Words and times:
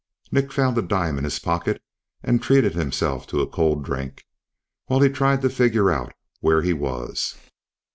Nick 0.31 0.51
found 0.51 0.75
a 0.79 0.81
dime 0.81 1.19
in 1.19 1.23
his 1.23 1.37
pocket 1.37 1.79
and 2.23 2.41
treated 2.41 2.73
himself 2.73 3.27
to 3.27 3.39
a 3.39 3.45
cold 3.47 3.85
drink, 3.85 4.25
while 4.87 4.99
he 4.99 5.09
tried 5.09 5.43
to 5.43 5.47
figure 5.47 5.91
out 5.91 6.11
where 6.39 6.63
he 6.63 6.73
was. 6.73 7.35